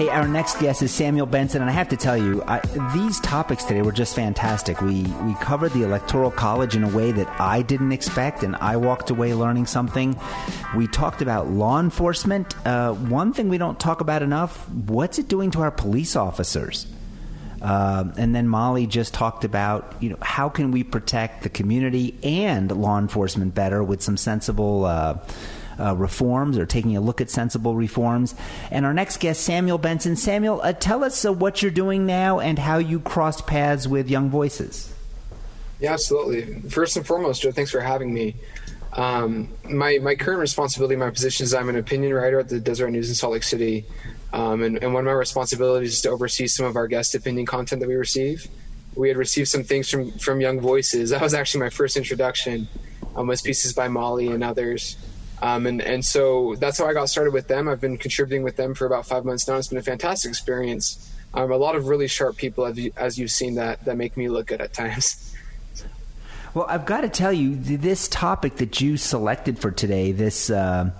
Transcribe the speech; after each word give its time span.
Hey, 0.00 0.08
our 0.08 0.28
next 0.28 0.60
guest 0.60 0.80
is 0.82 0.92
Samuel 0.92 1.26
Benson, 1.26 1.60
and 1.60 1.68
I 1.68 1.72
have 1.74 1.88
to 1.88 1.96
tell 1.96 2.16
you, 2.16 2.42
I, 2.46 2.60
these 2.94 3.18
topics 3.20 3.64
today 3.64 3.82
were 3.82 3.92
just 3.92 4.14
fantastic. 4.14 4.80
We 4.80 5.02
we 5.02 5.34
covered 5.34 5.72
the 5.72 5.82
Electoral 5.82 6.30
College 6.30 6.76
in 6.76 6.84
a 6.84 6.88
way 6.88 7.10
that 7.12 7.28
I 7.40 7.62
didn't 7.62 7.92
expect, 7.92 8.44
and 8.44 8.54
I 8.56 8.76
walked 8.76 9.10
away 9.10 9.34
learning 9.34 9.66
something. 9.66 10.18
We 10.76 10.86
talked 10.86 11.20
about 11.20 11.50
law 11.50 11.80
enforcement. 11.80 12.54
Uh, 12.66 12.94
one 12.94 13.32
thing 13.32 13.48
we 13.48 13.58
don't 13.58 13.78
talk 13.78 14.00
about 14.00 14.22
enough: 14.22 14.68
what's 14.70 15.18
it 15.18 15.26
doing 15.28 15.50
to 15.50 15.62
our 15.62 15.72
police 15.72 16.14
officers? 16.14 16.86
Uh, 17.60 18.04
and 18.16 18.34
then 18.34 18.48
Molly 18.48 18.86
just 18.86 19.12
talked 19.12 19.44
about, 19.44 19.94
you 20.00 20.08
know, 20.08 20.16
how 20.22 20.48
can 20.48 20.70
we 20.70 20.82
protect 20.82 21.42
the 21.42 21.50
community 21.50 22.16
and 22.22 22.70
law 22.70 22.98
enforcement 22.98 23.54
better 23.54 23.82
with 23.82 24.00
some 24.00 24.16
sensible. 24.16 24.86
Uh, 24.86 25.18
uh, 25.80 25.94
reforms 25.94 26.58
or 26.58 26.66
taking 26.66 26.96
a 26.96 27.00
look 27.00 27.20
at 27.20 27.30
sensible 27.30 27.74
reforms. 27.74 28.34
And 28.70 28.84
our 28.84 28.94
next 28.94 29.18
guest, 29.18 29.42
Samuel 29.42 29.78
Benson. 29.78 30.16
Samuel, 30.16 30.60
uh, 30.62 30.72
tell 30.72 31.02
us 31.04 31.24
uh, 31.24 31.32
what 31.32 31.62
you're 31.62 31.70
doing 31.70 32.06
now 32.06 32.38
and 32.40 32.58
how 32.58 32.78
you 32.78 33.00
crossed 33.00 33.46
paths 33.46 33.86
with 33.86 34.08
Young 34.08 34.30
Voices. 34.30 34.92
Yeah, 35.80 35.94
absolutely. 35.94 36.60
First 36.68 36.96
and 36.96 37.06
foremost, 37.06 37.42
Joe, 37.42 37.52
thanks 37.52 37.70
for 37.70 37.80
having 37.80 38.12
me. 38.12 38.36
Um, 38.92 39.48
my 39.68 39.98
my 39.98 40.14
current 40.14 40.40
responsibility, 40.40 40.96
my 40.96 41.10
position 41.10 41.44
is 41.44 41.54
I'm 41.54 41.68
an 41.68 41.76
opinion 41.76 42.12
writer 42.12 42.40
at 42.40 42.48
the 42.48 42.58
Deseret 42.58 42.90
News 42.90 43.08
in 43.08 43.14
Salt 43.14 43.32
Lake 43.32 43.44
City, 43.44 43.84
um, 44.32 44.62
and, 44.62 44.82
and 44.82 44.92
one 44.92 45.02
of 45.02 45.06
my 45.06 45.12
responsibilities 45.12 45.94
is 45.94 46.00
to 46.02 46.10
oversee 46.10 46.48
some 46.48 46.66
of 46.66 46.76
our 46.76 46.88
guest 46.88 47.14
opinion 47.14 47.46
content 47.46 47.80
that 47.80 47.88
we 47.88 47.94
receive. 47.94 48.48
We 48.96 49.08
had 49.08 49.16
received 49.16 49.48
some 49.48 49.62
things 49.62 49.88
from 49.88 50.10
from 50.18 50.40
Young 50.40 50.60
Voices. 50.60 51.10
That 51.10 51.22
was 51.22 51.34
actually 51.34 51.60
my 51.60 51.70
first 51.70 51.96
introduction. 51.96 52.68
Um, 53.16 53.26
was 53.26 53.42
pieces 53.42 53.72
by 53.72 53.88
Molly 53.88 54.28
and 54.28 54.42
others. 54.42 54.96
Um, 55.42 55.66
and 55.66 55.80
and 55.80 56.04
so 56.04 56.54
that's 56.56 56.78
how 56.78 56.86
I 56.86 56.92
got 56.92 57.08
started 57.08 57.32
with 57.32 57.48
them. 57.48 57.68
I've 57.68 57.80
been 57.80 57.96
contributing 57.96 58.42
with 58.42 58.56
them 58.56 58.74
for 58.74 58.86
about 58.86 59.06
five 59.06 59.24
months 59.24 59.48
now. 59.48 59.56
It's 59.56 59.68
been 59.68 59.78
a 59.78 59.82
fantastic 59.82 60.28
experience. 60.28 61.10
Um, 61.32 61.50
a 61.50 61.56
lot 61.56 61.76
of 61.76 61.86
really 61.86 62.08
sharp 62.08 62.36
people, 62.36 62.66
as, 62.66 62.76
you, 62.76 62.92
as 62.96 63.18
you've 63.18 63.30
seen, 63.30 63.54
that 63.54 63.84
that 63.84 63.96
make 63.96 64.16
me 64.16 64.28
look 64.28 64.48
good 64.48 64.60
at 64.60 64.72
times. 64.72 65.34
Well, 66.52 66.66
I've 66.68 66.84
got 66.84 67.02
to 67.02 67.08
tell 67.08 67.32
you, 67.32 67.54
this 67.54 68.08
topic 68.08 68.56
that 68.56 68.80
you 68.80 68.96
selected 68.96 69.58
for 69.58 69.70
today, 69.70 70.12
this. 70.12 70.50
Uh, 70.50 70.90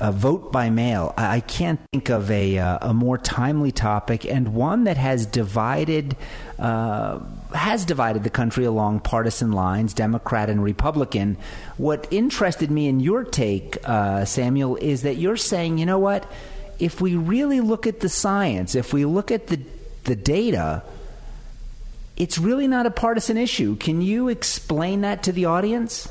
uh, 0.00 0.10
vote 0.10 0.50
by 0.50 0.70
mail. 0.70 1.12
I 1.16 1.40
can't 1.40 1.78
think 1.92 2.08
of 2.08 2.30
a, 2.30 2.58
uh, 2.58 2.90
a 2.90 2.94
more 2.94 3.18
timely 3.18 3.70
topic 3.70 4.24
and 4.24 4.54
one 4.54 4.84
that 4.84 4.96
has 4.96 5.26
divided 5.26 6.16
uh, 6.58 7.20
has 7.54 7.84
divided 7.84 8.22
the 8.22 8.30
country 8.30 8.64
along 8.64 9.00
partisan 9.00 9.52
lines, 9.52 9.92
Democrat 9.92 10.48
and 10.48 10.62
Republican. 10.62 11.36
What 11.78 12.06
interested 12.10 12.70
me 12.70 12.86
in 12.86 13.00
your 13.00 13.24
take, 13.24 13.76
uh, 13.88 14.24
Samuel, 14.24 14.76
is 14.76 15.02
that 15.02 15.16
you're 15.16 15.36
saying, 15.36 15.78
you 15.78 15.86
know 15.86 15.98
what? 15.98 16.30
If 16.78 17.00
we 17.00 17.16
really 17.16 17.60
look 17.60 17.86
at 17.86 18.00
the 18.00 18.08
science, 18.08 18.74
if 18.74 18.92
we 18.92 19.04
look 19.04 19.30
at 19.30 19.48
the 19.48 19.60
the 20.04 20.16
data, 20.16 20.82
it's 22.16 22.38
really 22.38 22.68
not 22.68 22.86
a 22.86 22.90
partisan 22.90 23.36
issue. 23.36 23.76
Can 23.76 24.00
you 24.00 24.28
explain 24.28 25.02
that 25.02 25.24
to 25.24 25.32
the 25.32 25.44
audience? 25.44 26.08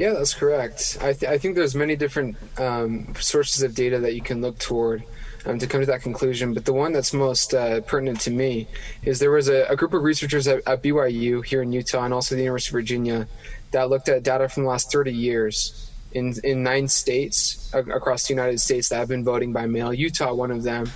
Yeah, 0.00 0.14
that's 0.14 0.32
correct. 0.32 0.96
I, 1.02 1.12
th- 1.12 1.30
I 1.30 1.36
think 1.36 1.56
there's 1.56 1.74
many 1.74 1.94
different 1.94 2.34
um, 2.58 3.14
sources 3.16 3.62
of 3.62 3.74
data 3.74 3.98
that 3.98 4.14
you 4.14 4.22
can 4.22 4.40
look 4.40 4.58
toward 4.58 5.04
um, 5.44 5.58
to 5.58 5.66
come 5.66 5.82
to 5.82 5.86
that 5.88 6.00
conclusion. 6.00 6.54
But 6.54 6.64
the 6.64 6.72
one 6.72 6.92
that's 6.94 7.12
most 7.12 7.52
uh, 7.52 7.82
pertinent 7.82 8.18
to 8.22 8.30
me 8.30 8.66
is 9.02 9.18
there 9.18 9.30
was 9.30 9.50
a, 9.50 9.66
a 9.68 9.76
group 9.76 9.92
of 9.92 10.02
researchers 10.02 10.48
at, 10.48 10.66
at, 10.66 10.82
BYU 10.82 11.44
here 11.44 11.60
in 11.60 11.70
Utah 11.70 12.04
and 12.04 12.14
also 12.14 12.34
the 12.34 12.40
University 12.40 12.70
of 12.70 12.80
Virginia 12.80 13.28
that 13.72 13.90
looked 13.90 14.08
at 14.08 14.22
data 14.22 14.48
from 14.48 14.62
the 14.62 14.70
last 14.70 14.90
30 14.90 15.12
years 15.12 15.92
in 16.12 16.32
in 16.44 16.62
nine 16.62 16.88
states 16.88 17.70
across 17.74 18.26
the 18.26 18.32
United 18.32 18.58
States 18.58 18.88
that 18.88 18.96
have 18.96 19.08
been 19.08 19.22
voting 19.22 19.52
by 19.52 19.66
mail. 19.66 19.92
Utah, 19.92 20.32
one 20.32 20.50
of 20.50 20.62
them. 20.62 20.90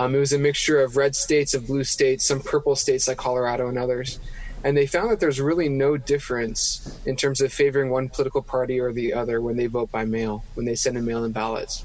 Um, 0.00 0.12
it 0.16 0.18
was 0.18 0.32
a 0.32 0.38
mixture 0.38 0.80
of 0.80 0.96
red 0.96 1.14
states, 1.14 1.54
of 1.54 1.68
blue 1.68 1.84
states, 1.84 2.26
some 2.26 2.40
purple 2.40 2.74
states 2.74 3.06
like 3.06 3.16
Colorado 3.16 3.68
and 3.68 3.78
others 3.78 4.18
and 4.64 4.76
they 4.76 4.86
found 4.86 5.10
that 5.10 5.20
there's 5.20 5.40
really 5.40 5.68
no 5.68 5.96
difference 5.96 7.00
in 7.06 7.16
terms 7.16 7.40
of 7.40 7.52
favoring 7.52 7.90
one 7.90 8.08
political 8.08 8.42
party 8.42 8.78
or 8.78 8.92
the 8.92 9.12
other 9.12 9.40
when 9.40 9.56
they 9.56 9.66
vote 9.66 9.90
by 9.90 10.04
mail, 10.04 10.44
when 10.54 10.66
they 10.66 10.74
send 10.74 10.96
in 10.96 11.04
mail 11.04 11.24
in 11.24 11.32
ballots. 11.32 11.84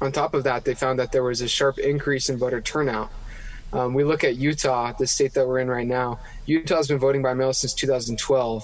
On 0.00 0.12
top 0.12 0.34
of 0.34 0.44
that, 0.44 0.64
they 0.64 0.74
found 0.74 0.98
that 0.98 1.12
there 1.12 1.22
was 1.24 1.40
a 1.40 1.48
sharp 1.48 1.78
increase 1.78 2.28
in 2.28 2.38
voter 2.38 2.60
turnout. 2.60 3.10
Um, 3.72 3.94
we 3.94 4.04
look 4.04 4.22
at 4.22 4.36
Utah, 4.36 4.92
the 4.98 5.06
state 5.06 5.34
that 5.34 5.46
we're 5.46 5.58
in 5.58 5.68
right 5.68 5.86
now. 5.86 6.20
Utah 6.46 6.76
has 6.76 6.88
been 6.88 6.98
voting 6.98 7.22
by 7.22 7.34
mail 7.34 7.52
since 7.52 7.74
2012. 7.74 8.62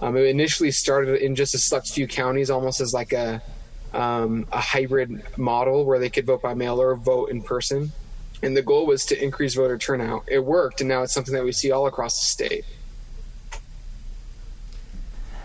Um, 0.00 0.16
it 0.16 0.26
initially 0.26 0.70
started 0.70 1.20
in 1.20 1.34
just 1.34 1.54
a 1.54 1.58
select 1.58 1.88
few 1.88 2.06
counties, 2.06 2.50
almost 2.50 2.80
as 2.80 2.92
like 2.92 3.12
a 3.12 3.42
um, 3.92 4.46
a 4.52 4.60
hybrid 4.60 5.10
model 5.36 5.84
where 5.84 5.98
they 5.98 6.10
could 6.10 6.26
vote 6.26 6.42
by 6.42 6.54
mail 6.54 6.80
or 6.80 6.96
vote 6.96 7.30
in 7.30 7.42
person. 7.42 7.92
And 8.42 8.56
the 8.56 8.62
goal 8.62 8.86
was 8.86 9.04
to 9.06 9.22
increase 9.22 9.54
voter 9.54 9.78
turnout. 9.78 10.22
It 10.28 10.44
worked, 10.44 10.80
and 10.80 10.88
now 10.88 11.02
it's 11.02 11.12
something 11.12 11.34
that 11.34 11.44
we 11.44 11.52
see 11.52 11.70
all 11.70 11.86
across 11.86 12.18
the 12.18 12.26
state. 12.26 12.64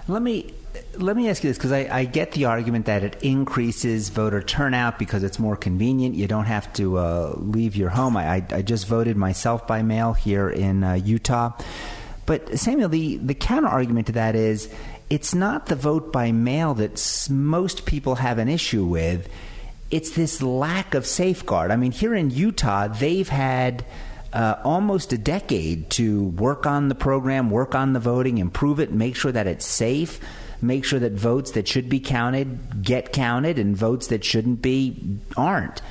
Let 0.07 0.21
me 0.21 0.53
let 0.97 1.17
me 1.17 1.29
ask 1.29 1.43
you 1.43 1.49
this 1.49 1.57
because 1.57 1.71
I, 1.71 1.87
I, 1.91 2.05
get 2.05 2.33
the 2.33 2.45
argument 2.45 2.85
that 2.85 3.03
it 3.03 3.21
increases 3.23 4.09
voter 4.09 4.41
turnout 4.41 4.99
because 4.99 5.23
it's 5.23 5.39
more 5.39 5.55
convenient. 5.55 6.15
You 6.15 6.27
don't 6.27 6.45
have 6.45 6.71
to 6.73 6.97
uh, 6.97 7.33
leave 7.35 7.75
your 7.75 7.89
home. 7.89 8.15
I, 8.15 8.35
I, 8.35 8.47
I, 8.51 8.61
just 8.61 8.87
voted 8.87 9.17
myself 9.17 9.67
by 9.67 9.81
mail 9.81 10.13
here 10.13 10.49
in 10.49 10.83
uh, 10.83 10.93
Utah. 10.93 11.53
But 12.25 12.59
Samuel, 12.59 12.89
the, 12.89 13.17
the 13.17 13.33
counter 13.33 13.67
argument 13.67 14.07
to 14.07 14.13
that 14.13 14.35
is 14.35 14.71
it's 15.09 15.33
not 15.33 15.67
the 15.67 15.75
vote 15.75 16.11
by 16.11 16.31
mail 16.31 16.73
that 16.75 17.27
most 17.29 17.85
people 17.85 18.15
have 18.15 18.37
an 18.37 18.49
issue 18.49 18.85
with. 18.85 19.29
It's 19.89 20.11
this 20.11 20.41
lack 20.41 20.93
of 20.93 21.05
safeguard. 21.05 21.71
I 21.71 21.77
mean, 21.77 21.91
here 21.91 22.13
in 22.13 22.29
Utah, 22.29 22.87
they've 22.87 23.29
had 23.29 23.85
uh, 24.33 24.55
almost 24.63 25.13
a 25.13 25.17
decade 25.17 25.89
to 25.91 26.25
work 26.25 26.65
on 26.65 26.89
the 26.89 26.95
program, 26.95 27.49
work 27.49 27.75
on 27.75 27.93
the 27.93 27.99
voting, 27.99 28.37
improve 28.37 28.79
it, 28.79 28.91
make 28.91 29.15
sure 29.15 29.31
that 29.31 29.47
it's 29.47 29.65
safe, 29.65 30.19
make 30.61 30.83
sure 30.83 30.99
that 30.99 31.13
votes 31.13 31.51
that 31.51 31.67
should 31.67 31.89
be 31.89 31.99
counted 31.99 32.83
get 32.83 33.13
counted, 33.13 33.59
and 33.59 33.75
votes 33.75 34.07
that 34.07 34.23
shouldn't 34.23 34.61
be 34.61 35.19
aren't. 35.35 35.81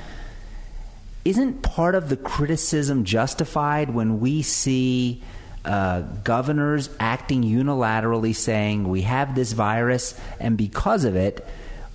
Isn't 1.25 1.61
part 1.61 1.95
of 1.95 2.09
the 2.09 2.17
criticism 2.17 3.03
justified 3.03 3.93
when 3.93 4.19
we 4.19 4.41
see 4.41 5.21
uh, 5.65 6.01
governors 6.23 6.89
acting 6.99 7.43
unilaterally 7.43 8.33
saying, 8.33 8.87
we 8.87 9.01
have 9.01 9.35
this 9.35 9.51
virus, 9.51 10.17
and 10.39 10.57
because 10.57 11.03
of 11.03 11.15
it, 11.15 11.45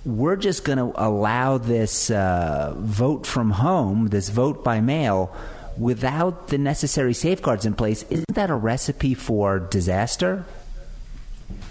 we're 0.05 0.35
just 0.35 0.65
going 0.65 0.77
to 0.77 0.91
allow 0.95 1.57
this 1.57 2.11
uh, 2.11 2.75
vote 2.77 3.25
from 3.25 3.49
home, 3.49 4.09
this 4.09 4.29
vote 4.29 4.63
by 4.63 4.81
mail, 4.81 5.35
without 5.77 6.47
the 6.47 6.57
necessary 6.57 7.13
safeguards 7.13 7.65
in 7.65 7.73
place, 7.73 8.03
isn't 8.09 8.35
that 8.35 8.49
a 8.49 8.55
recipe 8.55 9.13
for 9.13 9.59
disaster? 9.59 10.45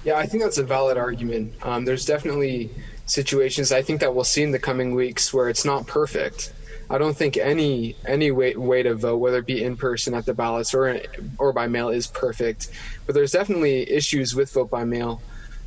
Yeah, 0.05 0.17
I 0.17 0.27
think 0.27 0.43
that's 0.43 0.59
a 0.59 0.65
valid 0.65 0.97
argument. 0.97 1.55
Um, 1.63 1.85
there's 1.85 2.05
definitely 2.05 2.71
situations 3.07 3.73
I 3.73 3.83
think 3.83 4.01
that 4.01 4.15
we'll 4.15 4.25
see 4.25 4.43
in 4.43 4.51
the 4.51 4.59
coming 4.59 4.95
weeks 4.95 5.33
where 5.33 5.49
it's 5.49 5.65
not 5.65 5.87
perfect. 5.87 6.53
I 6.91 6.99
don't 6.99 7.17
think 7.17 7.37
any 7.37 7.97
any 8.07 8.31
way, 8.33 8.55
way 8.55 8.83
to 8.83 8.95
vote, 8.95 9.19
whether 9.19 9.39
it 9.39 9.47
be 9.47 9.65
in 9.65 9.77
person 9.77 10.12
at 10.15 10.27
the 10.27 10.35
ballots 10.35 10.75
or 10.75 11.01
or 11.39 11.53
by 11.53 11.67
mail, 11.67 11.89
is 11.89 12.07
perfect. 12.07 12.71
But 13.07 13.15
there's 13.15 13.33
definitely 13.33 13.91
issues 13.91 14.35
with 14.35 14.53
vote 14.53 14.71
by 14.71 14.85
mail. 14.85 15.23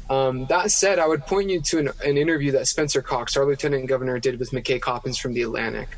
Um, 0.07 0.45
that 0.47 0.69
said, 0.69 0.99
I 0.99 1.07
would 1.07 1.25
point 1.25 1.49
you 1.49 1.61
to 1.61 1.79
an, 1.79 1.89
an, 2.03 2.17
interview 2.19 2.51
that 2.51 2.67
Spencer 2.67 3.01
Cox, 3.01 3.35
our 3.35 3.43
lieutenant 3.43 3.87
governor, 3.87 4.19
did 4.19 4.37
with 4.37 4.51
McKay 4.51 4.79
Coppins 4.79 5.17
from 5.17 5.33
the 5.33 5.41
Atlantic 5.41 5.97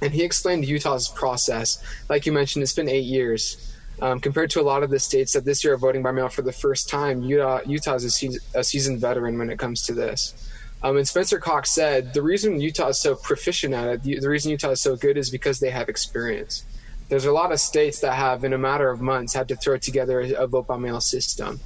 and 0.00 0.12
he 0.12 0.22
explained 0.22 0.64
Utah's 0.66 1.08
process. 1.08 1.82
Like 2.08 2.26
you 2.26 2.32
mentioned, 2.32 2.62
it's 2.62 2.72
been 2.72 2.88
eight 2.88 3.04
years. 3.04 3.66
Um, 4.02 4.18
compared 4.18 4.48
to 4.50 4.60
a 4.60 4.62
lot 4.62 4.82
of 4.82 4.88
the 4.88 4.98
states 4.98 5.32
that 5.34 5.44
this 5.44 5.62
year 5.62 5.74
are 5.74 5.78
voting 5.78 6.02
by 6.02 6.10
mail 6.10 6.30
for 6.30 6.42
the 6.42 6.52
first 6.52 6.88
time, 6.88 7.22
Utah 7.22 7.60
Utah 7.66 7.94
is 7.94 8.04
a, 8.04 8.10
se- 8.10 8.38
a 8.54 8.64
seasoned 8.64 9.00
veteran 9.00 9.38
when 9.38 9.50
it 9.50 9.58
comes 9.58 9.82
to 9.82 9.92
this. 9.92 10.48
Um, 10.82 10.96
and 10.96 11.06
Spencer 11.06 11.38
Cox 11.38 11.74
said 11.74 12.14
the 12.14 12.22
reason 12.22 12.60
Utah 12.60 12.88
is 12.88 13.02
so 13.02 13.14
proficient 13.14 13.74
at 13.74 13.88
it, 13.88 14.02
the, 14.02 14.18
the 14.18 14.30
reason 14.30 14.50
Utah 14.50 14.70
is 14.70 14.80
so 14.80 14.96
good, 14.96 15.18
is 15.18 15.28
because 15.28 15.60
they 15.60 15.68
have 15.68 15.90
experience. 15.90 16.64
There's 17.10 17.26
a 17.26 17.32
lot 17.32 17.52
of 17.52 17.60
states 17.60 18.00
that 18.00 18.14
have, 18.14 18.44
in 18.44 18.54
a 18.54 18.58
matter 18.58 18.88
of 18.88 19.00
months, 19.02 19.34
had 19.34 19.48
to 19.48 19.56
throw 19.56 19.76
together 19.76 20.20
a, 20.20 20.44
a 20.44 20.46
vote 20.46 20.66
by 20.66 20.78
mail 20.78 21.00
system. 21.00 21.60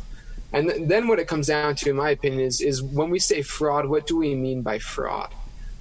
And 0.53 0.71
th- 0.71 0.89
then 0.89 1.07
what 1.07 1.21
it 1.21 1.29
comes 1.29 1.47
down 1.47 1.77
to, 1.77 1.91
in 1.91 1.97
my 1.97 2.11
opinion, 2.11 2.41
is 2.41 2.61
is 2.61 2.83
when 2.83 3.11
we 3.11 3.21
say 3.21 3.43
fraud, 3.43 3.87
what 3.87 4.07
do 4.07 4.17
we 4.17 4.35
mean 4.35 4.63
by 4.63 4.81
fraud? 4.81 5.33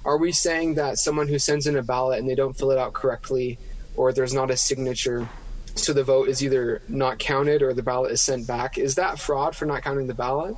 Are 0.04 0.18
we 0.18 0.32
saying 0.32 0.74
that 0.74 0.98
someone 0.98 1.28
who 1.28 1.38
sends 1.38 1.66
in 1.66 1.76
a 1.76 1.82
ballot 1.82 2.18
and 2.18 2.28
they 2.28 2.34
don't 2.34 2.56
fill 2.56 2.70
it 2.70 2.78
out 2.78 2.92
correctly, 2.92 3.58
or 3.96 4.12
there's 4.12 4.34
not 4.34 4.50
a 4.50 4.56
signature, 4.56 5.30
so 5.76 5.92
the 5.92 6.04
vote 6.04 6.28
is 6.28 6.42
either 6.42 6.82
not 6.88 7.18
counted 7.18 7.62
or 7.62 7.74
the 7.74 7.82
ballot 7.82 8.12
is 8.12 8.22
sent 8.22 8.46
back? 8.46 8.78
Is 8.78 8.96
that 8.96 9.18
fraud 9.18 9.56
for 9.56 9.66
not 9.66 9.82
counting 9.82 10.06
the 10.06 10.14
ballot? 10.14 10.56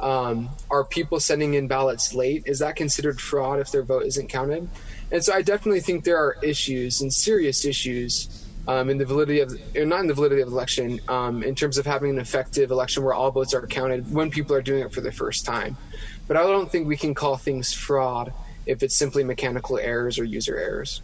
Um, 0.00 0.50
are 0.70 0.84
people 0.84 1.20
sending 1.20 1.54
in 1.54 1.68
ballots 1.68 2.14
late? 2.14 2.42
Is 2.46 2.58
that 2.58 2.76
considered 2.76 3.20
fraud 3.20 3.60
if 3.60 3.70
their 3.70 3.84
vote 3.84 4.04
isn't 4.06 4.28
counted? 4.28 4.70
And 5.10 5.24
so 5.24 5.32
I 5.32 5.42
definitely 5.42 5.80
think 5.80 6.04
there 6.04 6.18
are 6.18 6.36
issues 6.42 7.00
and 7.00 7.12
serious 7.12 7.64
issues 7.64 8.28
um, 8.66 8.90
in 8.90 8.98
the 8.98 9.06
validity 9.06 9.40
of, 9.40 9.52
not 9.76 10.00
in 10.00 10.06
the 10.08 10.14
validity 10.14 10.42
of 10.42 10.48
election, 10.48 11.00
um, 11.08 11.42
in 11.42 11.54
terms 11.54 11.78
of 11.78 11.86
having 11.86 12.10
an 12.10 12.18
effective 12.18 12.70
election 12.70 13.04
where 13.04 13.14
all 13.14 13.30
votes 13.30 13.54
are 13.54 13.66
counted 13.66 14.12
when 14.12 14.30
people 14.30 14.56
are 14.56 14.62
doing 14.62 14.82
it 14.82 14.92
for 14.92 15.00
the 15.00 15.12
first 15.12 15.44
time. 15.46 15.78
but 16.26 16.36
I 16.36 16.42
don't 16.42 16.70
think 16.70 16.86
we 16.88 16.96
can 16.96 17.14
call 17.14 17.36
things 17.36 17.72
fraud 17.72 18.34
if 18.66 18.82
it's 18.82 18.96
simply 18.96 19.24
mechanical 19.24 19.78
errors 19.78 20.18
or 20.18 20.24
user 20.24 20.56
errors. 20.56 21.02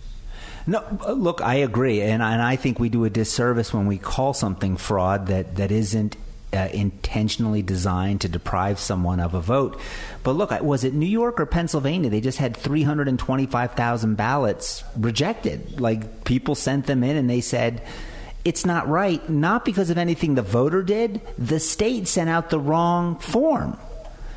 No, 0.66 0.84
look, 1.08 1.40
I 1.40 1.54
agree, 1.56 2.02
and 2.02 2.22
and 2.22 2.42
I 2.42 2.56
think 2.56 2.78
we 2.78 2.90
do 2.90 3.04
a 3.04 3.10
disservice 3.10 3.72
when 3.72 3.86
we 3.86 3.98
call 3.98 4.34
something 4.34 4.76
fraud 4.76 5.28
that 5.28 5.56
that 5.56 5.70
isn't 5.70 6.16
uh, 6.52 6.68
intentionally 6.72 7.62
designed 7.62 8.20
to 8.22 8.28
deprive 8.28 8.78
someone 8.78 9.20
of 9.20 9.34
a 9.34 9.40
vote. 9.40 9.80
But 10.22 10.32
look, 10.32 10.50
was 10.60 10.84
it 10.84 10.94
New 10.94 11.06
York 11.06 11.40
or 11.40 11.46
Pennsylvania? 11.46 12.10
They 12.10 12.20
just 12.20 12.38
had 12.38 12.56
325,000 12.56 14.14
ballots 14.16 14.84
rejected. 14.96 15.80
Like 15.80 16.24
people 16.24 16.54
sent 16.54 16.86
them 16.86 17.04
in 17.04 17.16
and 17.16 17.30
they 17.30 17.40
said, 17.40 17.82
it's 18.44 18.64
not 18.64 18.88
right, 18.88 19.26
not 19.28 19.64
because 19.64 19.90
of 19.90 19.98
anything 19.98 20.34
the 20.34 20.42
voter 20.42 20.82
did. 20.82 21.20
The 21.38 21.60
state 21.60 22.08
sent 22.08 22.30
out 22.30 22.50
the 22.50 22.58
wrong 22.58 23.18
form. 23.18 23.78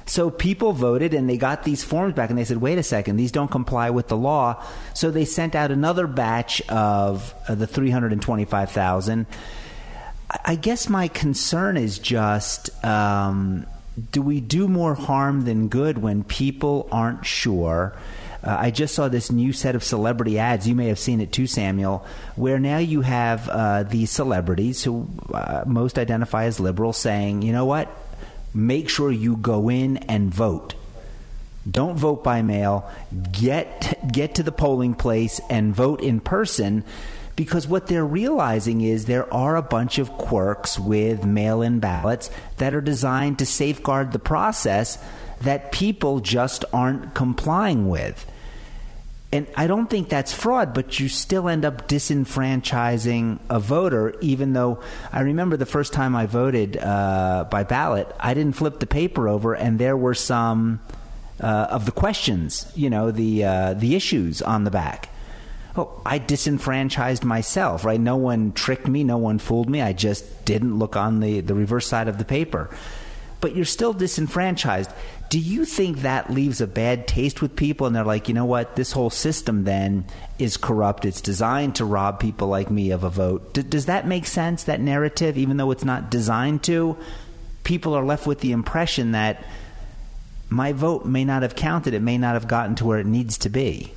So 0.05 0.29
people 0.29 0.73
voted 0.73 1.13
and 1.13 1.29
they 1.29 1.37
got 1.37 1.63
these 1.63 1.83
forms 1.83 2.13
back 2.13 2.29
and 2.29 2.37
they 2.37 2.43
said, 2.43 2.57
wait 2.57 2.77
a 2.77 2.83
second, 2.83 3.17
these 3.17 3.31
don't 3.31 3.49
comply 3.49 3.89
with 3.89 4.07
the 4.07 4.17
law. 4.17 4.63
So 4.93 5.11
they 5.11 5.25
sent 5.25 5.55
out 5.55 5.71
another 5.71 6.07
batch 6.07 6.61
of 6.69 7.33
uh, 7.47 7.55
the 7.55 7.67
325,000. 7.67 9.25
I 10.45 10.55
guess 10.55 10.89
my 10.89 11.07
concern 11.07 11.77
is 11.77 11.99
just 11.99 12.83
um, 12.83 13.65
do 14.11 14.21
we 14.21 14.41
do 14.41 14.67
more 14.67 14.95
harm 14.95 15.45
than 15.45 15.67
good 15.67 15.99
when 15.99 16.23
people 16.23 16.87
aren't 16.91 17.25
sure? 17.25 17.93
Uh, 18.43 18.57
I 18.59 18.71
just 18.71 18.95
saw 18.95 19.07
this 19.07 19.31
new 19.31 19.53
set 19.53 19.75
of 19.75 19.83
celebrity 19.83 20.39
ads. 20.39 20.67
You 20.67 20.75
may 20.75 20.87
have 20.87 20.99
seen 20.99 21.21
it 21.21 21.31
too, 21.31 21.47
Samuel, 21.47 22.05
where 22.35 22.59
now 22.59 22.79
you 22.79 23.01
have 23.01 23.47
uh, 23.47 23.83
these 23.83 24.11
celebrities 24.11 24.83
who 24.83 25.07
uh, 25.33 25.63
most 25.65 25.97
identify 25.97 26.45
as 26.45 26.59
liberal 26.59 26.91
saying, 26.91 27.41
you 27.43 27.53
know 27.53 27.65
what? 27.65 27.89
Make 28.53 28.89
sure 28.89 29.11
you 29.11 29.37
go 29.37 29.69
in 29.69 29.97
and 29.97 30.33
vote. 30.33 30.75
Don't 31.69 31.95
vote 31.95 32.23
by 32.23 32.41
mail. 32.41 32.89
Get 33.31 34.11
get 34.11 34.35
to 34.35 34.43
the 34.43 34.51
polling 34.51 34.93
place 34.95 35.39
and 35.49 35.73
vote 35.73 36.01
in 36.01 36.19
person 36.19 36.83
because 37.35 37.67
what 37.67 37.87
they're 37.87 38.05
realizing 38.05 38.81
is 38.81 39.05
there 39.05 39.31
are 39.33 39.55
a 39.55 39.61
bunch 39.61 39.97
of 39.97 40.11
quirks 40.11 40.77
with 40.77 41.25
mail 41.25 41.61
in 41.61 41.79
ballots 41.79 42.29
that 42.57 42.75
are 42.75 42.81
designed 42.81 43.39
to 43.39 43.45
safeguard 43.45 44.11
the 44.11 44.19
process 44.19 44.99
that 45.41 45.71
people 45.71 46.19
just 46.19 46.63
aren't 46.71 47.13
complying 47.13 47.89
with. 47.89 48.25
And 49.33 49.47
I 49.55 49.65
don't 49.65 49.89
think 49.89 50.09
that's 50.09 50.31
fraud, 50.31 50.75
but 50.75 50.99
you 50.99 51.09
still 51.09 51.49
end 51.49 51.65
up 51.65 51.87
disenfranchising 51.87 53.39
a 53.49 53.59
voter, 53.59 54.13
even 54.21 54.53
though 54.53 54.79
I 55.11 55.21
remember 55.21 55.57
the 55.57 55.65
first 55.65 55.91
time 55.91 56.15
I 56.15 56.27
voted 56.27 56.77
uh, 56.77 57.47
by 57.49 57.63
ballot, 57.63 58.07
I 58.19 58.35
didn't 58.35 58.55
flip 58.55 58.79
the 58.79 58.85
paper 58.85 59.27
over, 59.27 59.55
and 59.55 59.79
there 59.79 59.97
were 59.97 60.13
some 60.13 60.81
uh, 61.41 61.67
of 61.71 61.87
the 61.87 61.91
questions, 61.91 62.71
you 62.75 62.91
know, 62.91 63.09
the, 63.09 63.43
uh, 63.43 63.73
the 63.73 63.95
issues 63.95 64.43
on 64.43 64.65
the 64.65 64.71
back 64.71 65.09
oh, 65.75 66.01
I 66.05 66.19
disenfranchised 66.19 67.23
myself, 67.23 67.83
right? 67.83 67.99
No 67.99 68.15
one 68.15 68.51
tricked 68.53 68.87
me, 68.87 69.03
no 69.03 69.17
one 69.17 69.39
fooled 69.39 69.69
me. 69.69 69.81
I 69.81 69.93
just 69.93 70.45
didn't 70.45 70.77
look 70.77 70.95
on 70.95 71.19
the, 71.19 71.41
the 71.41 71.55
reverse 71.55 71.87
side 71.87 72.07
of 72.07 72.17
the 72.17 72.25
paper. 72.25 72.69
But 73.43 73.57
you're 73.57 73.65
still 73.65 73.91
disenfranchised. 73.91 74.89
Do 75.27 75.37
you 75.37 75.65
think 75.65 75.97
that 75.97 76.29
leaves 76.29 76.61
a 76.61 76.65
bad 76.65 77.09
taste 77.09 77.41
with 77.41 77.57
people 77.57 77.85
and 77.85 77.93
they're 77.93 78.05
like, 78.05 78.29
you 78.29 78.33
know 78.33 78.45
what, 78.45 78.77
this 78.77 78.93
whole 78.93 79.09
system 79.09 79.65
then 79.65 80.05
is 80.39 80.55
corrupt? 80.55 81.03
It's 81.03 81.19
designed 81.19 81.75
to 81.75 81.83
rob 81.83 82.21
people 82.21 82.47
like 82.47 82.71
me 82.71 82.91
of 82.91 83.03
a 83.03 83.09
vote. 83.09 83.53
D- 83.53 83.63
does 83.63 83.87
that 83.87 84.07
make 84.07 84.27
sense, 84.27 84.63
that 84.63 84.79
narrative, 84.79 85.37
even 85.37 85.57
though 85.57 85.71
it's 85.71 85.83
not 85.83 86.09
designed 86.09 86.63
to? 86.63 86.95
People 87.65 87.93
are 87.95 88.05
left 88.05 88.25
with 88.25 88.39
the 88.39 88.53
impression 88.53 89.11
that 89.11 89.43
my 90.47 90.71
vote 90.71 91.05
may 91.05 91.25
not 91.25 91.41
have 91.41 91.53
counted, 91.53 91.93
it 91.93 92.01
may 92.01 92.17
not 92.17 92.35
have 92.35 92.47
gotten 92.47 92.75
to 92.75 92.85
where 92.85 92.99
it 92.99 93.05
needs 93.05 93.37
to 93.39 93.49
be. 93.49 93.91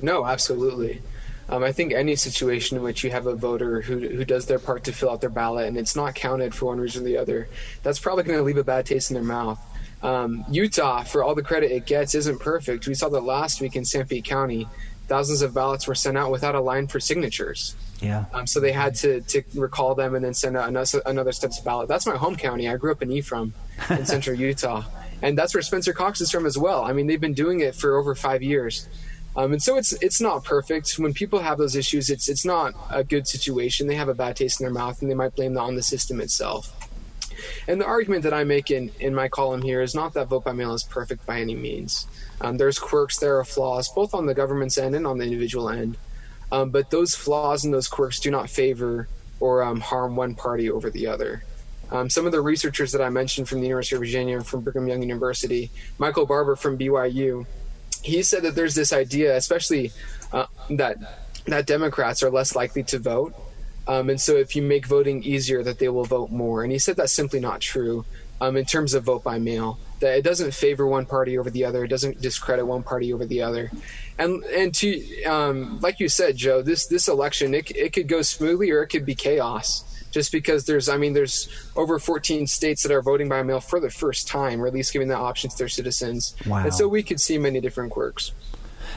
No, 0.00 0.24
absolutely. 0.24 1.02
Um, 1.48 1.62
I 1.64 1.72
think 1.72 1.92
any 1.92 2.16
situation 2.16 2.76
in 2.76 2.82
which 2.82 3.04
you 3.04 3.10
have 3.10 3.26
a 3.26 3.34
voter 3.34 3.80
who, 3.80 3.98
who 3.98 4.24
does 4.24 4.46
their 4.46 4.58
part 4.58 4.84
to 4.84 4.92
fill 4.92 5.10
out 5.10 5.20
their 5.20 5.30
ballot 5.30 5.66
and 5.68 5.76
it's 5.76 5.96
not 5.96 6.14
counted 6.14 6.54
for 6.54 6.66
one 6.66 6.78
reason 6.78 7.02
or 7.02 7.04
the 7.04 7.18
other, 7.18 7.48
that's 7.82 7.98
probably 7.98 8.24
going 8.24 8.38
to 8.38 8.44
leave 8.44 8.58
a 8.58 8.64
bad 8.64 8.86
taste 8.86 9.10
in 9.10 9.14
their 9.14 9.24
mouth. 9.24 9.60
Um, 10.02 10.44
Utah, 10.50 11.02
for 11.02 11.22
all 11.22 11.34
the 11.34 11.42
credit 11.42 11.70
it 11.70 11.86
gets, 11.86 12.14
isn't 12.14 12.40
perfect. 12.40 12.86
We 12.86 12.94
saw 12.94 13.08
that 13.08 13.20
last 13.20 13.60
week 13.60 13.76
in 13.76 13.84
Sanpete 13.84 14.24
County. 14.24 14.68
Thousands 15.08 15.42
of 15.42 15.52
ballots 15.52 15.86
were 15.86 15.94
sent 15.94 16.16
out 16.16 16.30
without 16.30 16.54
a 16.54 16.60
line 16.60 16.86
for 16.86 16.98
signatures. 16.98 17.76
Yeah. 18.00 18.24
Um, 18.32 18.46
so 18.46 18.58
they 18.58 18.72
had 18.72 18.94
to, 18.96 19.20
to 19.20 19.42
recall 19.54 19.94
them 19.94 20.14
and 20.14 20.24
then 20.24 20.34
send 20.34 20.56
out 20.56 20.68
another, 20.68 21.02
another 21.06 21.32
steps 21.32 21.58
of 21.58 21.64
ballot. 21.64 21.88
That's 21.88 22.06
my 22.06 22.16
home 22.16 22.36
county. 22.36 22.68
I 22.68 22.76
grew 22.76 22.92
up 22.92 23.02
in 23.02 23.12
Ephraim 23.12 23.52
in 23.90 24.06
central 24.06 24.36
Utah. 24.36 24.84
And 25.22 25.38
that's 25.38 25.54
where 25.54 25.62
Spencer 25.62 25.92
Cox 25.92 26.20
is 26.20 26.30
from 26.30 26.46
as 26.46 26.58
well. 26.58 26.82
I 26.82 26.92
mean, 26.92 27.06
they've 27.06 27.20
been 27.20 27.34
doing 27.34 27.60
it 27.60 27.76
for 27.76 27.96
over 27.96 28.14
five 28.14 28.42
years. 28.42 28.88
Um, 29.34 29.52
and 29.52 29.62
so 29.62 29.76
it's 29.76 29.92
it's 30.02 30.20
not 30.20 30.44
perfect. 30.44 30.98
When 30.98 31.14
people 31.14 31.38
have 31.38 31.58
those 31.58 31.74
issues, 31.74 32.10
it's 32.10 32.28
it's 32.28 32.44
not 32.44 32.74
a 32.90 33.02
good 33.02 33.26
situation. 33.26 33.86
They 33.86 33.94
have 33.94 34.08
a 34.08 34.14
bad 34.14 34.36
taste 34.36 34.60
in 34.60 34.64
their 34.64 34.74
mouth, 34.74 35.00
and 35.00 35.10
they 35.10 35.14
might 35.14 35.34
blame 35.34 35.54
that 35.54 35.62
on 35.62 35.74
the 35.74 35.82
system 35.82 36.20
itself. 36.20 36.76
And 37.66 37.80
the 37.80 37.86
argument 37.86 38.22
that 38.24 38.34
I 38.34 38.44
make 38.44 38.70
in, 38.70 38.90
in 39.00 39.14
my 39.14 39.28
column 39.28 39.62
here 39.62 39.80
is 39.80 39.94
not 39.94 40.14
that 40.14 40.28
vote 40.28 40.44
by 40.44 40.52
mail 40.52 40.74
is 40.74 40.84
perfect 40.84 41.26
by 41.26 41.40
any 41.40 41.54
means. 41.54 42.06
Um, 42.40 42.56
there's 42.56 42.78
quirks, 42.78 43.18
there 43.18 43.38
are 43.38 43.44
flaws, 43.44 43.88
both 43.88 44.14
on 44.14 44.26
the 44.26 44.34
government's 44.34 44.78
end 44.78 44.94
and 44.94 45.06
on 45.06 45.18
the 45.18 45.24
individual 45.24 45.70
end. 45.70 45.96
Um, 46.50 46.70
but 46.70 46.90
those 46.90 47.14
flaws 47.14 47.64
and 47.64 47.72
those 47.72 47.88
quirks 47.88 48.20
do 48.20 48.30
not 48.30 48.50
favor 48.50 49.08
or 49.40 49.62
um, 49.62 49.80
harm 49.80 50.14
one 50.14 50.34
party 50.34 50.70
over 50.70 50.90
the 50.90 51.06
other. 51.06 51.42
Um, 51.90 52.08
some 52.08 52.26
of 52.26 52.32
the 52.32 52.40
researchers 52.40 52.92
that 52.92 53.02
I 53.02 53.10
mentioned 53.10 53.48
from 53.48 53.60
the 53.60 53.66
University 53.66 53.96
of 53.96 54.00
Virginia 54.00 54.36
and 54.36 54.46
from 54.46 54.60
Brigham 54.60 54.86
Young 54.86 55.02
University, 55.02 55.70
Michael 55.98 56.26
Barber 56.26 56.56
from 56.56 56.78
BYU, 56.78 57.46
he 58.02 58.22
said 58.22 58.42
that 58.42 58.54
there's 58.54 58.74
this 58.74 58.92
idea, 58.92 59.36
especially 59.36 59.92
uh, 60.32 60.46
that 60.70 60.96
that 61.46 61.66
Democrats 61.66 62.22
are 62.22 62.30
less 62.30 62.54
likely 62.54 62.82
to 62.84 62.98
vote, 62.98 63.34
um, 63.86 64.10
and 64.10 64.20
so 64.20 64.36
if 64.36 64.54
you 64.54 64.62
make 64.62 64.86
voting 64.86 65.22
easier, 65.22 65.62
that 65.62 65.78
they 65.78 65.88
will 65.88 66.04
vote 66.04 66.30
more. 66.30 66.62
And 66.62 66.72
he 66.72 66.78
said 66.78 66.96
that's 66.96 67.12
simply 67.12 67.40
not 67.40 67.60
true 67.60 68.04
um, 68.40 68.56
in 68.56 68.64
terms 68.64 68.94
of 68.94 69.04
vote 69.04 69.24
by 69.24 69.38
mail. 69.38 69.78
That 70.00 70.18
it 70.18 70.22
doesn't 70.22 70.52
favor 70.52 70.86
one 70.86 71.06
party 71.06 71.38
over 71.38 71.50
the 71.50 71.64
other. 71.64 71.84
It 71.84 71.88
doesn't 71.88 72.20
discredit 72.20 72.66
one 72.66 72.82
party 72.82 73.12
over 73.12 73.24
the 73.24 73.42
other. 73.42 73.70
And 74.18 74.42
and 74.44 74.74
to 74.76 75.24
um, 75.24 75.80
like 75.80 76.00
you 76.00 76.08
said, 76.08 76.36
Joe, 76.36 76.62
this 76.62 76.86
this 76.86 77.08
election 77.08 77.54
it 77.54 77.70
it 77.70 77.92
could 77.92 78.08
go 78.08 78.22
smoothly 78.22 78.70
or 78.70 78.82
it 78.82 78.88
could 78.88 79.06
be 79.06 79.14
chaos 79.14 79.84
just 80.12 80.30
because 80.30 80.66
there's 80.66 80.88
I 80.88 80.96
mean 80.96 81.12
there's 81.12 81.48
over 81.74 81.98
14 81.98 82.46
states 82.46 82.82
that 82.82 82.92
are 82.92 83.02
voting 83.02 83.28
by 83.28 83.42
mail 83.42 83.60
for 83.60 83.80
the 83.80 83.90
first 83.90 84.28
time, 84.28 84.62
or 84.62 84.66
at 84.66 84.74
least 84.74 84.92
giving 84.92 85.08
that 85.08 85.18
option 85.18 85.50
to 85.50 85.58
their 85.58 85.68
citizens. 85.68 86.36
Wow. 86.46 86.64
And 86.64 86.74
so 86.74 86.86
we 86.86 87.02
could 87.02 87.20
see 87.20 87.38
many 87.38 87.60
different 87.60 87.90
quirks. 87.90 88.32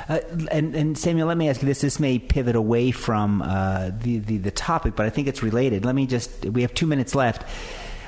Uh, 0.10 0.20
and, 0.52 0.76
and, 0.76 0.98
Samuel, 0.98 1.28
let 1.28 1.38
me 1.38 1.50
ask 1.50 1.62
you 1.62 1.68
this. 1.68 1.82
This 1.82 2.00
may 2.00 2.20
pivot 2.20 2.56
away 2.56 2.92
from 2.92 3.42
uh, 3.42 3.92
the, 4.02 4.20
the, 4.20 4.38
the 4.38 4.52
topic, 4.52 4.96
but 4.96 5.06
I 5.06 5.10
think 5.10 5.28
it's 5.28 5.42
related. 5.42 5.86
Let 5.86 5.96
me 5.96 6.06
just. 6.06 6.46
We 6.46 6.62
have 6.64 6.74
two 6.74 6.86
minutes 6.86 7.16
left. 7.16 7.44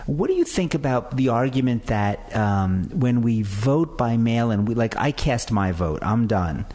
What 0.06 0.28
do 0.28 0.34
you 0.34 0.44
think 0.44 0.74
about 0.74 1.18
the 1.18 1.30
argument 1.30 1.88
that 1.88 2.36
um, 2.36 2.90
when 2.94 3.22
we 3.22 3.42
vote 3.42 3.98
by 3.98 4.16
mail 4.16 4.52
and 4.52 4.68
we 4.68 4.74
like, 4.74 4.96
I 4.96 5.12
cast 5.12 5.52
my 5.52 5.72
vote, 5.72 6.00
I'm 6.02 6.28
done 6.28 6.66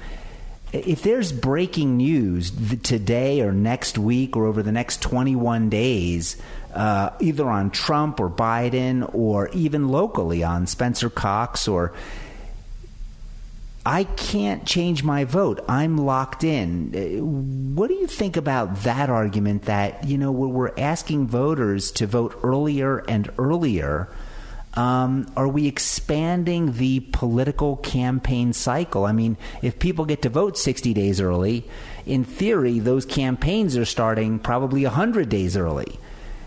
if 0.73 1.03
there's 1.03 1.33
breaking 1.33 1.99
news 1.99 2.51
today 2.83 3.43
or 3.43 3.53
next 3.53 3.99
week 3.99 4.37
or 4.37 4.47
over 4.47 4.63
the 4.63 4.73
next 4.73 5.03
21 5.03 5.69
days, 5.69 6.37
uh, 6.73 7.11
either 7.21 7.49
on 7.49 7.71
Trump 7.71 8.19
or 8.19 8.31
Biden 8.31 9.09
or 9.15 9.49
even 9.51 9.89
locally 9.89 10.43
on 10.43 10.67
Spencer 10.67 11.11
Cox 11.11 11.69
or 11.69 11.93
I 13.85 14.05
can't 14.05 14.65
change 14.65 15.03
my 15.03 15.25
vote. 15.25 15.63
I'm 15.69 15.99
locked 15.99 16.45
in. 16.45 16.95
Uh, 16.95 17.23
what 17.25 17.89
do 17.89 17.95
you 17.95 18.07
think 18.07 18.37
about 18.37 18.83
that 18.83 19.11
argument 19.11 19.63
that, 19.63 20.05
you 20.05 20.17
know, 20.17 20.31
we're 20.31 20.73
asking 20.79 21.27
voters 21.27 21.91
to 21.93 22.07
vote 22.07 22.39
earlier 22.43 22.99
and 22.99 23.31
earlier? 23.39 24.09
Um, 24.75 25.31
are 25.37 25.49
we 25.49 25.67
expanding 25.67 26.73
the 26.75 27.01
political 27.01 27.77
campaign 27.77 28.55
cycle? 28.55 29.05
I 29.05 29.13
mean, 29.13 29.37
if 29.61 29.79
people 29.79 30.07
get 30.07 30.23
to 30.23 30.31
vote 30.31 30.57
60 30.57 30.95
days 30.95 31.21
early, 31.21 31.65
in 32.07 32.25
theory, 32.25 32.79
those 32.79 33.05
campaigns 33.05 33.77
are 33.77 33.85
starting 33.85 34.39
probably 34.39 34.85
100 34.85 35.29
days 35.29 35.57
early. 35.59 35.99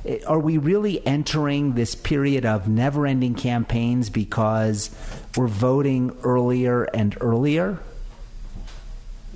Eh, 0.05 0.19
are 0.25 0.39
we 0.39 0.57
really 0.57 1.05
entering 1.05 1.73
this 1.73 1.93
period 1.93 2.45
of 2.45 2.67
never 2.67 3.05
ending 3.05 3.35
campaigns 3.35 4.09
because 4.09 4.89
we're 5.37 5.47
voting 5.47 6.15
earlier 6.23 6.85
and 6.85 7.15
earlier? 7.21 7.77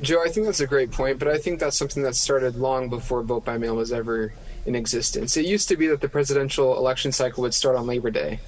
Joe, 0.01 0.23
I 0.25 0.29
think 0.29 0.47
that's 0.47 0.61
a 0.61 0.67
great 0.67 0.91
point, 0.91 1.19
but 1.19 1.27
I 1.27 1.37
think 1.37 1.59
that's 1.59 1.77
something 1.77 2.03
that 2.03 2.15
started 2.15 2.55
long 2.55 2.89
before 2.89 3.21
vote 3.21 3.45
by 3.45 3.57
mail 3.57 3.75
was 3.75 3.91
ever 3.91 4.33
in 4.65 4.73
existence. 4.73 5.37
It 5.37 5.45
used 5.45 5.67
to 5.69 5.75
be 5.75 5.87
that 5.87 6.01
the 6.01 6.09
presidential 6.09 6.77
election 6.77 7.11
cycle 7.11 7.43
would 7.43 7.53
start 7.53 7.75
on 7.75 7.85
Labor 7.85 8.09
Day 8.09 8.39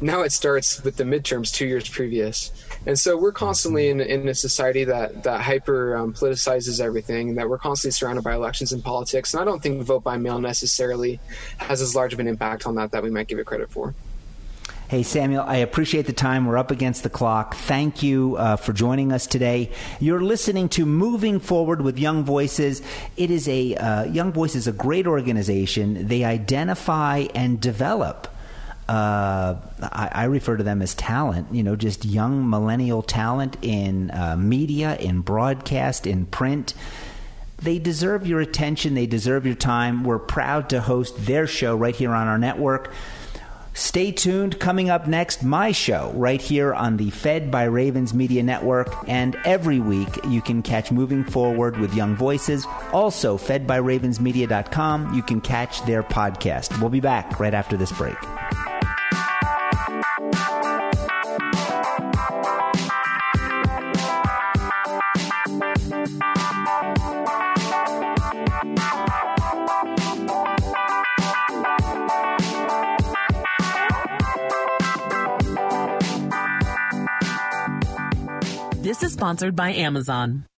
now 0.00 0.22
it 0.22 0.32
starts 0.32 0.82
with 0.82 0.96
the 0.96 1.04
midterms 1.04 1.52
two 1.52 1.66
years 1.66 1.88
previous. 1.88 2.52
And 2.86 2.98
so 2.98 3.16
we're 3.16 3.32
constantly 3.32 3.88
in, 3.88 4.00
in 4.00 4.28
a 4.28 4.34
society 4.34 4.84
that, 4.84 5.24
that 5.24 5.40
hyper 5.40 5.96
um, 5.96 6.12
politicizes 6.12 6.80
everything, 6.80 7.30
and 7.30 7.38
that 7.38 7.48
we're 7.48 7.58
constantly 7.58 7.92
surrounded 7.92 8.22
by 8.22 8.34
elections 8.34 8.72
and 8.72 8.82
politics. 8.82 9.34
And 9.34 9.40
I 9.40 9.44
don't 9.44 9.62
think 9.62 9.82
vote 9.82 10.04
by 10.04 10.16
mail 10.16 10.38
necessarily 10.38 11.18
has 11.58 11.80
as 11.80 11.94
large 11.94 12.12
of 12.12 12.20
an 12.20 12.28
impact 12.28 12.66
on 12.66 12.74
that 12.76 12.92
that 12.92 13.02
we 13.02 13.10
might 13.10 13.28
give 13.28 13.38
it 13.38 13.46
credit 13.46 13.70
for. 13.70 13.94
Hey, 14.88 15.02
Samuel, 15.02 15.42
I 15.42 15.56
appreciate 15.56 16.06
the 16.06 16.12
time. 16.12 16.46
We're 16.46 16.58
up 16.58 16.70
against 16.70 17.02
the 17.02 17.10
clock. 17.10 17.56
Thank 17.56 18.04
you 18.04 18.36
uh, 18.36 18.54
for 18.54 18.72
joining 18.72 19.10
us 19.10 19.26
today. 19.26 19.72
You're 19.98 20.20
listening 20.20 20.68
to 20.70 20.86
Moving 20.86 21.40
Forward 21.40 21.82
with 21.82 21.98
Young 21.98 22.22
Voices. 22.22 22.82
It 23.16 23.32
is 23.32 23.48
a, 23.48 23.74
uh, 23.74 24.04
Young 24.04 24.32
Voices 24.32 24.58
is 24.58 24.66
a 24.68 24.72
great 24.72 25.08
organization. 25.08 26.06
They 26.06 26.22
identify 26.22 27.26
and 27.34 27.60
develop 27.60 28.28
uh, 28.88 29.56
I, 29.82 30.10
I, 30.12 30.24
refer 30.24 30.56
to 30.56 30.62
them 30.62 30.80
as 30.80 30.94
talent, 30.94 31.52
you 31.52 31.64
know, 31.64 31.74
just 31.74 32.04
young 32.04 32.48
millennial 32.48 33.02
talent 33.02 33.56
in 33.62 34.12
uh, 34.12 34.36
media, 34.38 34.96
in 34.96 35.22
broadcast, 35.22 36.06
in 36.06 36.26
print. 36.26 36.72
They 37.58 37.78
deserve 37.78 38.26
your 38.26 38.40
attention. 38.40 38.94
They 38.94 39.06
deserve 39.06 39.44
your 39.44 39.56
time. 39.56 40.04
We're 40.04 40.20
proud 40.20 40.70
to 40.70 40.80
host 40.80 41.26
their 41.26 41.48
show 41.48 41.74
right 41.74 41.96
here 41.96 42.12
on 42.12 42.28
our 42.28 42.38
network. 42.38 42.92
Stay 43.76 44.10
tuned. 44.10 44.58
Coming 44.58 44.88
up 44.88 45.06
next, 45.06 45.42
my 45.42 45.70
show 45.70 46.10
right 46.14 46.40
here 46.40 46.72
on 46.72 46.96
the 46.96 47.10
Fed 47.10 47.50
by 47.50 47.64
Ravens 47.64 48.14
Media 48.14 48.42
Network. 48.42 48.88
And 49.06 49.36
every 49.44 49.80
week, 49.80 50.08
you 50.28 50.40
can 50.40 50.62
catch 50.62 50.90
Moving 50.90 51.24
Forward 51.24 51.76
with 51.76 51.94
Young 51.94 52.16
Voices. 52.16 52.66
Also, 52.92 53.36
fedbyravensmedia.com, 53.36 55.12
you 55.12 55.22
can 55.22 55.42
catch 55.42 55.82
their 55.84 56.02
podcast. 56.02 56.80
We'll 56.80 56.88
be 56.88 57.00
back 57.00 57.38
right 57.38 57.52
after 57.52 57.76
this 57.76 57.92
break. 57.92 58.16
Sponsored 79.16 79.56
by 79.56 79.72
Amazon. 79.72 80.46